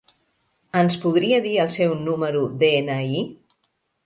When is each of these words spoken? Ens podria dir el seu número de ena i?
Ens 0.79 0.97
podria 1.03 1.39
dir 1.43 1.51
el 1.65 1.69
seu 1.75 1.93
número 2.09 2.43
de 2.65 2.71
ena 2.79 2.97
i? 3.21 3.23